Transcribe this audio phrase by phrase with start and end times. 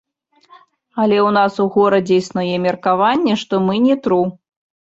[1.03, 4.21] Але ў нас у горадзе існуе меркаванне, што мы не тру.